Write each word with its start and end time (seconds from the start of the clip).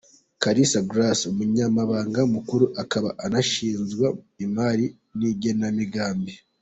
Kalisa 0.41 0.79
Grace: 0.89 1.23
Umunyamabanga 1.31 2.21
mukuru 2.33 2.65
akaba 2.83 3.09
anashinzwe 3.25 4.05
imari 4.45 4.85
n’igenamigambi. 5.17 6.33